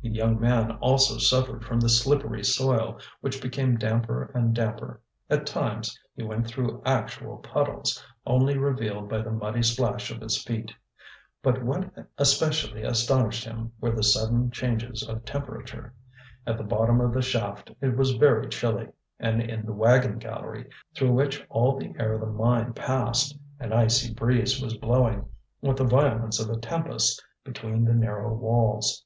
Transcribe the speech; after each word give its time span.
The 0.00 0.10
young 0.10 0.38
man 0.40 0.70
also 0.76 1.18
suffered 1.18 1.64
from 1.64 1.80
the 1.80 1.88
slippery 1.88 2.44
soil, 2.44 3.00
which 3.20 3.42
became 3.42 3.76
damper 3.76 4.30
and 4.32 4.54
damper. 4.54 5.00
At 5.28 5.44
times 5.44 5.98
he 6.14 6.22
went 6.22 6.46
through 6.46 6.82
actual 6.84 7.38
puddles, 7.38 8.00
only 8.24 8.56
revealed 8.56 9.08
by 9.08 9.22
the 9.22 9.32
muddy 9.32 9.64
splash 9.64 10.12
of 10.12 10.20
his 10.20 10.40
feet. 10.40 10.72
But 11.42 11.64
what 11.64 11.90
especially 12.16 12.82
astonished 12.84 13.42
him 13.44 13.72
were 13.80 13.90
the 13.90 14.04
sudden 14.04 14.52
changes 14.52 15.02
of 15.02 15.24
temperature. 15.24 15.92
At 16.46 16.58
the 16.58 16.62
bottom 16.62 17.00
of 17.00 17.12
the 17.12 17.20
shaft 17.20 17.72
it 17.80 17.96
was 17.96 18.12
very 18.12 18.48
chilly, 18.50 18.86
and 19.18 19.42
in 19.42 19.66
the 19.66 19.72
wagon 19.72 20.18
gallery, 20.20 20.68
through 20.94 21.10
which 21.10 21.44
all 21.50 21.76
the 21.76 21.92
air 21.98 22.12
of 22.12 22.20
the 22.20 22.26
mine 22.28 22.72
passed, 22.72 23.36
an 23.58 23.72
icy 23.72 24.14
breeze 24.14 24.62
was 24.62 24.76
blowing, 24.76 25.24
with 25.60 25.78
the 25.78 25.84
violence 25.84 26.38
of 26.38 26.50
a 26.50 26.60
tempest, 26.60 27.20
between 27.42 27.84
the 27.84 27.94
narrow 27.94 28.32
walls. 28.32 29.02